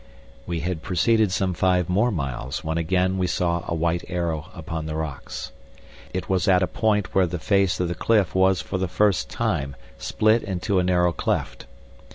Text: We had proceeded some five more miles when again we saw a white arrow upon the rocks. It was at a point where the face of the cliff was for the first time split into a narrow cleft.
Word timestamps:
We 0.47 0.61
had 0.61 0.81
proceeded 0.81 1.31
some 1.31 1.53
five 1.53 1.87
more 1.87 2.09
miles 2.09 2.63
when 2.63 2.79
again 2.79 3.19
we 3.19 3.27
saw 3.27 3.63
a 3.67 3.75
white 3.75 4.03
arrow 4.07 4.49
upon 4.55 4.87
the 4.87 4.95
rocks. 4.95 5.51
It 6.11 6.27
was 6.27 6.47
at 6.47 6.63
a 6.63 6.67
point 6.67 7.13
where 7.13 7.27
the 7.27 7.37
face 7.37 7.79
of 7.79 7.87
the 7.87 7.93
cliff 7.93 8.33
was 8.33 8.61
for 8.63 8.79
the 8.79 8.87
first 8.87 9.29
time 9.29 9.75
split 9.99 10.41
into 10.41 10.79
a 10.79 10.83
narrow 10.83 11.11
cleft. 11.13 11.67